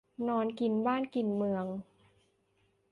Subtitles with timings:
[0.27, 1.65] นอนกินบ้านกินเมือง